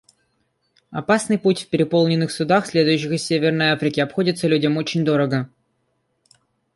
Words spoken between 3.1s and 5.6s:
из Северной Африки, обходится людям очень дорого.